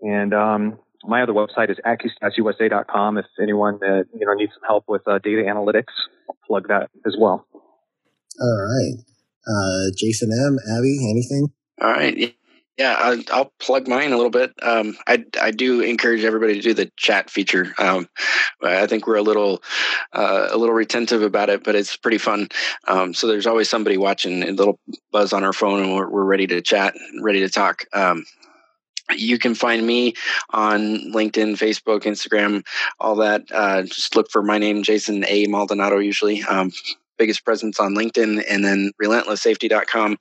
[0.00, 3.18] And um, my other website is accustatsusa.com.
[3.18, 5.92] If anyone uh, you know needs some help with uh, data analytics,
[6.28, 7.46] I'll plug that as well.
[8.40, 9.04] All right.
[9.46, 10.58] Uh, Jason M.
[10.76, 11.48] Abby, anything?
[11.80, 12.34] All right.
[12.76, 14.52] Yeah, I'll, I'll, plug mine a little bit.
[14.60, 17.72] Um, I, I do encourage everybody to do the chat feature.
[17.78, 18.08] Um,
[18.60, 19.62] I think we're a little
[20.12, 22.48] uh, a little retentive about it, but it's pretty fun.
[22.88, 24.80] Um, so there's always somebody watching, a little
[25.12, 27.84] buzz on our phone, and we're, we're ready to chat, ready to talk.
[27.92, 28.24] Um,
[29.16, 30.14] you can find me
[30.50, 32.64] on LinkedIn, Facebook, Instagram,
[32.98, 33.42] all that.
[33.52, 35.46] Uh, just look for my name, Jason A.
[35.46, 36.42] Maldonado, usually.
[36.42, 36.72] Um,
[37.18, 40.16] biggest presence on LinkedIn and then relentlesssafety.com.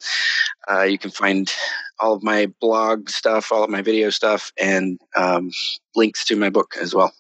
[0.70, 1.52] Uh, you can find
[2.00, 5.52] all of my blog stuff, all of my video stuff, and um,
[5.96, 7.14] links to my book as well.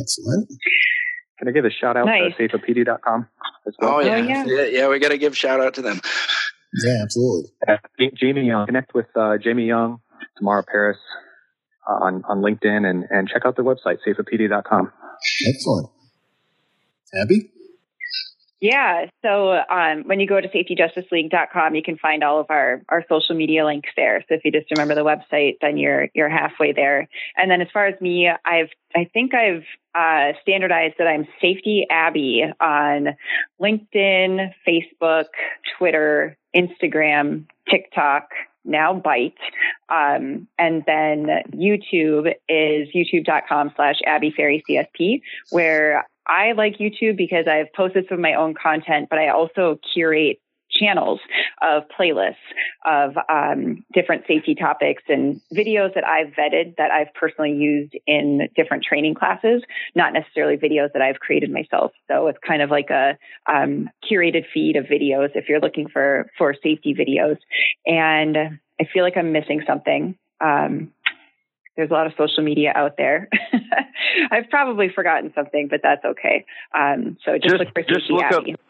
[0.00, 0.48] Excellent.
[1.38, 2.36] Can I give a shout out nice.
[2.36, 3.28] to safeopd.com
[3.66, 3.94] as well?
[3.96, 4.14] Oh, yeah.
[4.14, 4.44] Oh, yeah.
[4.46, 4.64] yeah.
[4.64, 4.88] yeah.
[4.88, 6.00] we got to give shout out to them.
[6.84, 7.50] Yeah, absolutely.
[7.68, 7.76] Uh,
[8.14, 8.66] Jamie Young.
[8.66, 10.00] Connect with uh, Jamie Young,
[10.38, 10.98] Tamara Paris
[11.88, 14.92] uh, on, on LinkedIn and, and check out their website, safeopd.com.
[15.48, 15.88] Excellent.
[17.20, 17.50] Abby?
[18.64, 19.08] Yeah.
[19.20, 23.34] So um, when you go to safetyjusticeleague.com, you can find all of our, our social
[23.34, 24.24] media links there.
[24.26, 27.06] So if you just remember the website, then you're you're halfway there.
[27.36, 31.86] And then as far as me, I've I think I've uh, standardized that I'm Safety
[31.90, 33.08] Abby on
[33.60, 35.26] LinkedIn, Facebook,
[35.76, 38.28] Twitter, Instagram, TikTok,
[38.64, 39.34] now Byte.
[39.94, 47.46] Um, and then YouTube is youtube.com slash Abby Ferry CSP, where I like YouTube because
[47.46, 50.40] I've posted some of my own content, but I also curate
[50.74, 51.20] channels
[51.62, 52.34] of playlists
[52.84, 58.48] of um, different safety topics and videos that I've vetted that I've personally used in
[58.56, 59.62] different training classes,
[59.94, 61.92] not necessarily videos that I've created myself.
[62.10, 63.16] So it's kind of like a
[63.50, 67.36] um, curated feed of videos if you're looking for for safety videos.
[67.86, 68.36] And
[68.80, 70.18] I feel like I'm missing something.
[70.40, 70.92] Um,
[71.76, 73.28] there's a lot of social media out there.
[74.30, 76.44] I've probably forgotten something, but that's okay.
[76.76, 78.54] Um, so just, just look for just look Abby.
[78.54, 78.60] Up,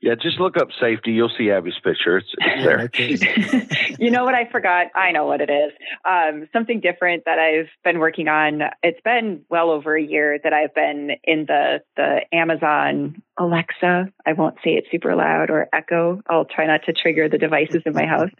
[0.00, 1.10] Yeah, just look up safety.
[1.10, 2.18] You'll see Abby's picture.
[2.18, 3.96] It's, it's there.
[3.98, 4.86] you know what I forgot?
[4.94, 5.72] I know what it is.
[6.04, 8.62] Um, something different that I've been working on.
[8.84, 14.12] It's been well over a year that I've been in the the Amazon Alexa.
[14.24, 16.20] I won't say it super loud or Echo.
[16.28, 18.30] I'll try not to trigger the devices in my house.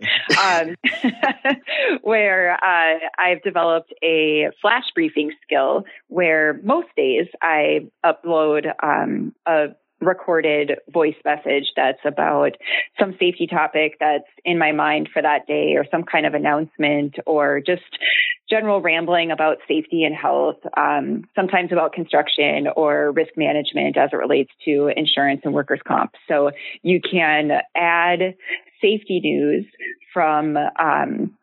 [0.40, 0.76] Um,
[2.02, 9.68] where uh, I've developed a flash briefing skill where most days I upload um, a
[10.00, 12.56] recorded voice message that's about
[12.98, 17.16] some safety topic that's in my mind for that day or some kind of announcement
[17.26, 17.82] or just
[18.48, 24.16] general rambling about safety and health, um, sometimes about construction or risk management as it
[24.16, 26.12] relates to insurance and workers' comp.
[26.28, 26.50] So
[26.82, 28.34] you can add
[28.80, 29.66] safety news
[30.12, 31.36] from um,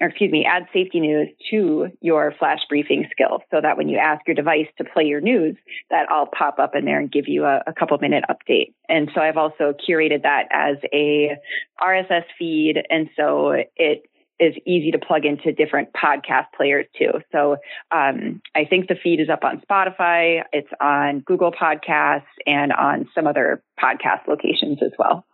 [0.00, 3.98] or excuse me, add safety news to your flash briefing skill so that when you
[3.98, 5.56] ask your device to play your news,
[5.90, 8.74] that I'll pop up in there and give you a, a couple minute update.
[8.88, 11.36] And so I've also curated that as a
[11.80, 12.82] RSS feed.
[12.90, 14.04] And so it
[14.38, 17.12] is easy to plug into different podcast players too.
[17.32, 17.56] So
[17.90, 23.08] um, I think the feed is up on Spotify, it's on Google Podcasts, and on
[23.14, 25.24] some other podcast locations as well.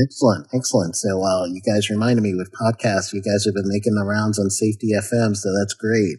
[0.00, 0.96] Excellent, excellent.
[0.96, 4.38] So, uh, you guys reminded me with podcasts, you guys have been making the rounds
[4.38, 6.16] on Safety FM, so that's great.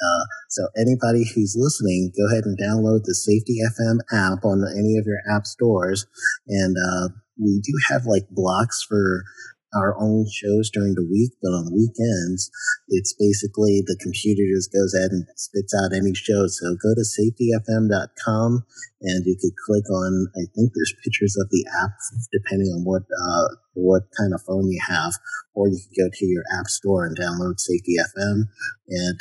[0.00, 4.96] Uh, so, anybody who's listening, go ahead and download the Safety FM app on any
[4.96, 6.06] of your app stores.
[6.48, 9.24] And uh, we do have like blocks for
[9.74, 12.50] our own shows during the week, but on the weekends,
[12.88, 16.46] it's basically the computer just goes ahead and spits out any show.
[16.46, 18.64] So go to safetyfm.com
[19.02, 21.94] and you could click on, I think there's pictures of the app
[22.32, 25.14] depending on what, uh, what kind of phone you have,
[25.54, 28.50] or you can go to your app store and download Safety FM
[28.88, 29.18] and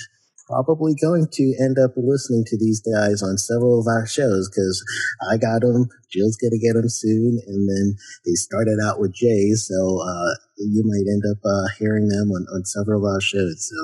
[0.49, 4.81] probably going to end up listening to these guys on several of our shows because
[5.29, 5.85] I got them.
[6.09, 7.37] Jill's going to get them soon.
[7.45, 7.93] And then
[8.25, 9.53] they started out with Jay.
[9.53, 13.69] So uh, you might end up uh, hearing them on, on several of our shows.
[13.69, 13.77] So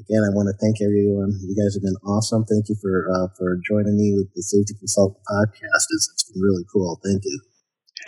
[0.00, 1.36] again, I want to thank everyone.
[1.44, 2.48] You guys have been awesome.
[2.48, 5.84] Thank you for uh, for joining me with the Safety Consultant podcast.
[5.92, 6.98] It's, it's been really cool.
[7.04, 7.40] Thank you.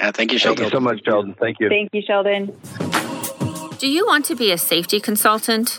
[0.01, 0.65] Yeah, thank you, Sheldon.
[0.65, 1.35] Thank you so much, Sheldon.
[1.39, 1.69] Thank you.
[1.69, 2.57] Thank you, Sheldon.
[3.79, 5.79] Do you want to be a safety consultant?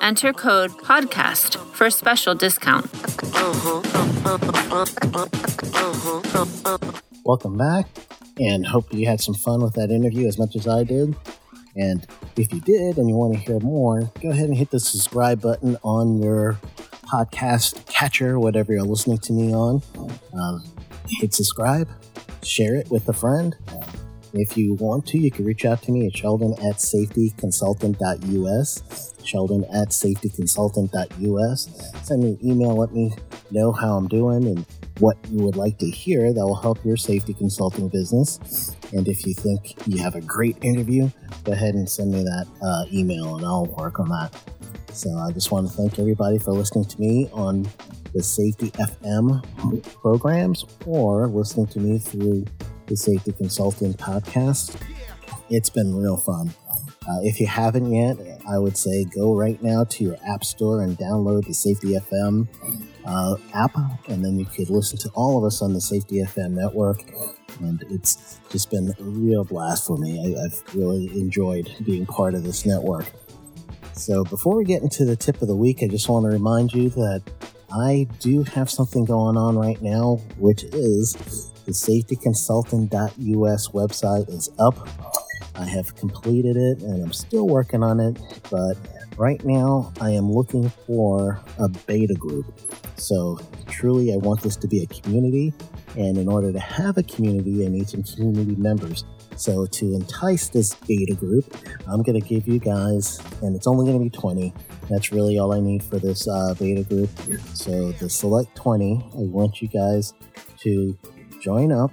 [0.00, 2.90] Enter code PODCAST for a special discount.
[7.24, 7.86] Welcome back,
[8.38, 11.16] and hope you had some fun with that interview as much as I did.
[11.76, 14.80] And if you did and you want to hear more, go ahead and hit the
[14.80, 16.58] subscribe button on your
[17.04, 19.82] podcast catcher, whatever you're listening to me on.
[20.32, 20.64] Um,
[21.08, 21.88] hit subscribe,
[22.42, 23.56] share it with a friend.
[24.32, 29.14] If you want to, you can reach out to me at sheldon at safetyconsultant.us.
[29.24, 32.06] Sheldon at safetyconsultant.us.
[32.06, 33.12] Send me an email, let me
[33.50, 34.64] know how I'm doing and
[34.98, 38.76] what you would like to hear that will help your safety consulting business.
[38.92, 41.10] And if you think you have a great interview,
[41.44, 44.30] go ahead and send me that uh, email and I'll work on that.
[44.92, 47.68] So I just want to thank everybody for listening to me on
[48.12, 49.42] the Safety FM
[50.02, 52.44] programs or listening to me through
[52.90, 54.76] the Safety Consulting podcast.
[55.48, 56.52] It's been real fun.
[57.08, 58.16] Uh, if you haven't yet,
[58.48, 62.48] I would say go right now to your app store and download the Safety FM
[63.06, 63.76] uh, app,
[64.08, 67.04] and then you could listen to all of us on the Safety FM network.
[67.60, 70.36] And it's just been a real blast for me.
[70.36, 73.06] I, I've really enjoyed being part of this network.
[73.92, 76.72] So before we get into the tip of the week, I just want to remind
[76.72, 77.22] you that
[77.72, 84.88] I do have something going on right now, which is the safetyconsultant.us website is up.
[85.54, 88.18] I have completed it and I'm still working on it,
[88.50, 88.76] but
[89.20, 92.58] Right now, I am looking for a beta group.
[92.96, 93.38] So,
[93.68, 95.52] truly, I want this to be a community.
[95.94, 99.04] And in order to have a community, I need some community members.
[99.36, 101.54] So, to entice this beta group,
[101.86, 104.54] I'm going to give you guys, and it's only going to be 20.
[104.88, 107.10] That's really all I need for this uh, beta group.
[107.52, 110.14] So, the select 20, I want you guys
[110.60, 110.96] to
[111.40, 111.92] join up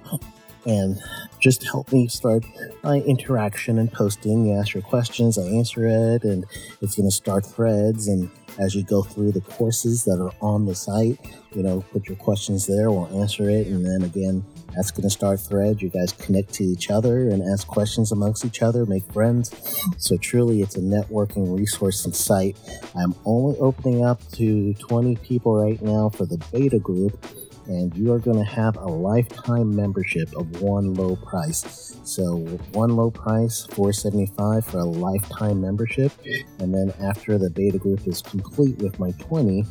[0.66, 1.00] and
[1.40, 2.44] just help me start
[2.82, 4.46] my interaction and posting.
[4.46, 6.44] You ask your questions, I answer it, and
[6.82, 8.08] it's going to start threads.
[8.08, 11.18] And as you go through the courses that are on the site,
[11.54, 13.68] you know, put your questions there, we'll answer it.
[13.68, 14.44] And then again,
[14.74, 15.80] that's going to start threads.
[15.80, 19.52] You guys connect to each other and ask questions amongst each other, make friends.
[19.96, 22.56] So truly, it's a networking resource and site.
[22.94, 27.24] I'm only opening up to 20 people right now for the beta group
[27.68, 31.96] and you are going to have a lifetime membership of one low price.
[32.02, 32.38] So
[32.72, 36.12] one low price, 475 for a lifetime membership,
[36.58, 39.64] and then after the beta group is complete with my 20,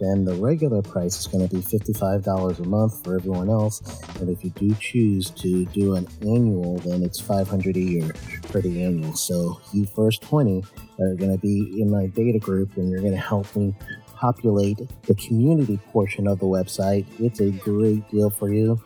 [0.00, 4.00] then the regular price is going to be $55 a month for everyone else.
[4.18, 8.08] And if you do choose to do an annual, then it's 500 a year
[8.46, 9.14] for the annual.
[9.14, 10.64] So you first 20
[11.00, 13.74] are going to be in my beta group, and you're going to help me
[14.22, 17.04] populate the community portion of the website.
[17.18, 18.80] It's a great deal for you.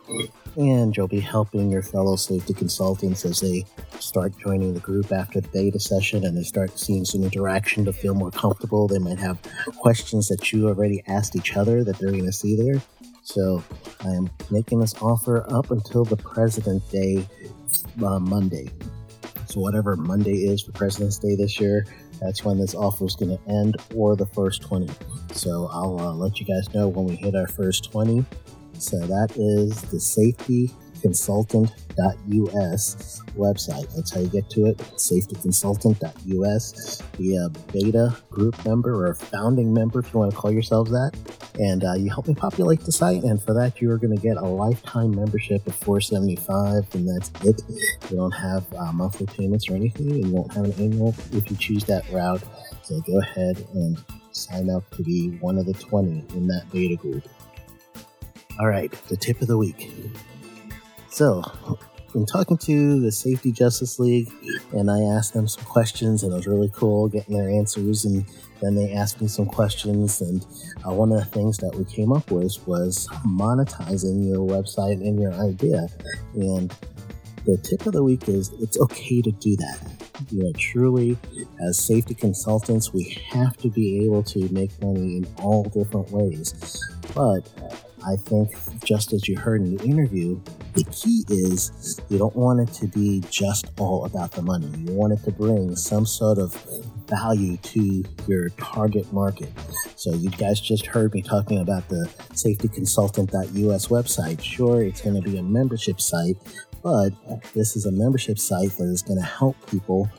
[0.57, 3.63] And you'll be helping your fellow safety consultants as they
[3.99, 7.93] start joining the group after the beta session and they start seeing some interaction to
[7.93, 8.87] feel more comfortable.
[8.87, 9.37] They might have
[9.77, 12.81] questions that you already asked each other that they're going to see there.
[13.21, 13.63] So
[13.99, 17.27] I'm making this offer up until the President Day
[18.03, 18.69] uh, Monday.
[19.45, 21.85] So whatever Monday is for President's Day this year,
[22.21, 24.89] that's when this offer is going to end or the first 20.
[25.33, 28.25] So I'll uh, let you guys know when we hit our first 20.
[28.79, 33.93] So that is the safety safetyconsultant.us website.
[33.95, 34.77] That's how you get to it.
[34.77, 37.01] Safetyconsultant.us.
[37.17, 40.91] Be a beta group member or a founding member if you want to call yourselves
[40.91, 41.11] that.
[41.59, 43.23] And uh, you help me populate the site.
[43.23, 47.31] And for that, you are going to get a lifetime membership of 475 and that's
[47.43, 47.61] it.
[48.09, 50.09] You don't have uh, monthly payments or anything.
[50.09, 52.43] You won't have an annual if you choose that route.
[52.83, 53.97] So go ahead and
[54.31, 57.27] sign up to be one of the 20 in that beta group.
[58.59, 59.91] All right, the tip of the week.
[61.17, 61.41] So,
[62.13, 64.31] I'm talking to the Safety Justice League,
[64.71, 68.05] and I asked them some questions, and it was really cool getting their answers.
[68.05, 68.23] And
[68.61, 70.45] then they asked me some questions, and
[70.85, 75.19] uh, one of the things that we came up with was monetizing your website and
[75.19, 75.87] your idea.
[76.35, 76.71] And
[77.47, 79.79] the tip of the week is it's okay to do that.
[80.31, 81.17] You know, truly,
[81.65, 86.53] as safety consultants, we have to be able to make money in all different ways.
[87.15, 87.75] But uh,
[88.05, 88.51] I think,
[88.83, 90.39] just as you heard in the interview,
[90.73, 94.67] the key is you don't want it to be just all about the money.
[94.77, 96.53] You want it to bring some sort of
[97.07, 99.49] value to your target market.
[99.95, 104.43] So, you guys just heard me talking about the safetyconsultant.us website.
[104.43, 106.37] Sure, it's going to be a membership site,
[106.83, 107.09] but
[107.53, 110.09] this is a membership site that is going to help people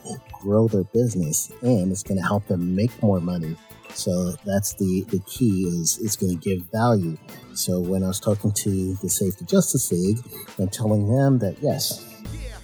[0.40, 3.56] grow their business and it's going to help them make more money
[3.94, 7.16] so that's the, the key is it's going to give value.
[7.54, 10.18] So when I was talking to the Safety Justice League
[10.58, 12.04] and telling them that yes,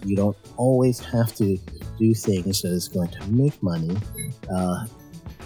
[0.04, 1.58] you don't always have to
[1.98, 3.96] do things that is going to make money.
[4.52, 4.86] Uh,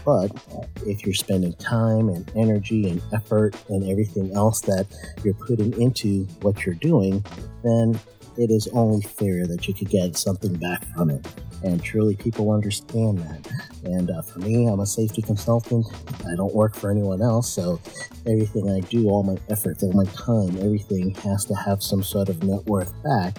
[0.05, 0.31] but
[0.87, 4.87] if you're spending time and energy and effort and everything else that
[5.25, 7.25] you're putting into what you're doing,
[7.63, 7.99] then
[8.39, 11.27] it is only fair that you could get something back from it.
[11.65, 13.51] And truly, people understand that.
[13.83, 15.87] And uh, for me, I'm a safety consultant.
[16.25, 17.53] I don't work for anyone else.
[17.53, 17.81] So
[18.27, 22.29] everything I do, all my efforts, all my time, everything has to have some sort
[22.29, 23.37] of net worth back.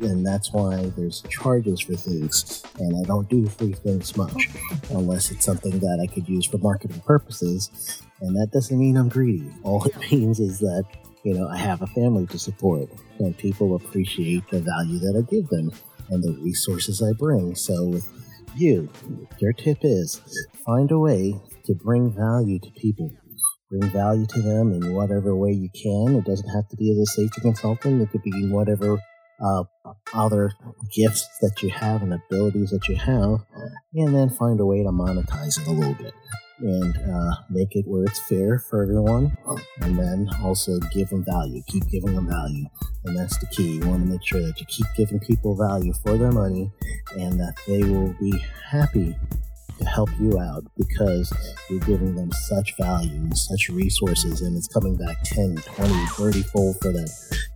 [0.00, 2.62] And that's why there's charges for things.
[2.78, 4.48] And I don't do free things much
[4.90, 8.02] unless it's something that I could use for marketing purposes.
[8.20, 9.50] And that doesn't mean I'm greedy.
[9.62, 10.84] All it means is that
[11.22, 15.30] you know, I have a family to support, and people appreciate the value that I
[15.30, 15.70] give them
[16.08, 17.54] and the resources I bring.
[17.54, 18.08] So, with
[18.56, 18.88] you,
[19.38, 20.20] your tip is
[20.64, 21.34] find a way
[21.66, 23.10] to bring value to people.
[23.70, 26.16] Bring value to them in whatever way you can.
[26.16, 28.02] It doesn't have to be as a safety consultant.
[28.02, 28.98] It could be whatever
[29.40, 29.62] uh,
[30.12, 30.50] other
[30.96, 33.44] gifts that you have and abilities that you have,
[33.94, 36.14] and then find a way to monetize it a little bit
[36.60, 39.36] and uh, make it where it's fair for everyone,
[39.82, 41.62] and then also give them value.
[41.68, 42.66] Keep giving them value,
[43.04, 43.78] and that's the key.
[43.78, 46.70] You want to make sure that you keep giving people value for their money,
[47.18, 48.32] and that they will be
[48.70, 49.16] happy
[49.78, 51.32] to help you out because
[51.70, 56.42] you're giving them such value and such resources and it's coming back 10 20 30
[56.42, 57.06] fold for them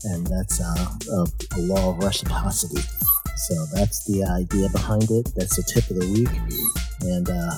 [0.05, 1.27] and that's uh, a,
[1.57, 2.81] a law of reciprocity
[3.37, 5.33] So that's the idea behind it.
[5.37, 6.31] That's the tip of the week.
[7.03, 7.57] And uh,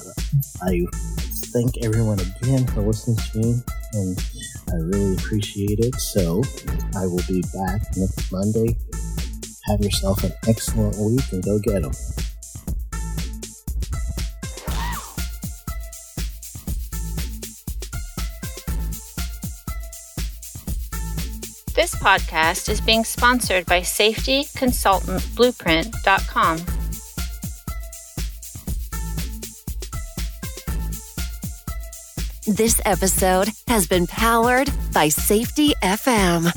[0.62, 0.86] I
[1.57, 3.61] thank everyone again for listening to me.
[3.94, 4.22] And
[4.68, 5.94] I really appreciate it.
[5.94, 6.42] So
[6.94, 8.76] I will be back next Monday.
[9.68, 11.92] Have yourself an excellent week and go get them.
[21.74, 26.76] This podcast is being sponsored by safetyconsultantblueprint.com.
[32.47, 36.53] This episode has been powered by Safety FM.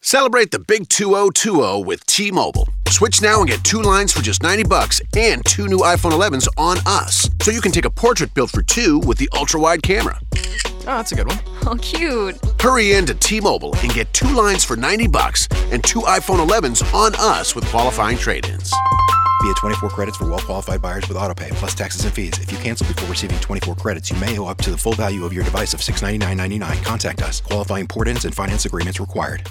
[0.00, 2.68] Celebrate the big 2020 with T-Mobile.
[2.88, 6.46] Switch now and get two lines for just 90 bucks and two new iPhone 11s
[6.56, 7.28] on us.
[7.42, 10.20] So you can take a portrait built for two with the ultra-wide camera.
[10.82, 11.38] Oh, that's a good one.
[11.64, 12.36] Oh, cute.
[12.60, 16.82] Hurry in to T-Mobile and get two lines for 90 bucks and two iPhone 11s
[16.92, 18.72] on us with qualifying trade-ins.
[19.42, 22.36] Via 24 credits for well-qualified buyers with autopay plus taxes and fees.
[22.40, 25.24] If you cancel before receiving 24 credits, you may owe up to the full value
[25.24, 26.82] of your device of $699.99.
[26.84, 27.40] Contact us.
[27.40, 29.48] Qualifying port-ins and finance agreements required.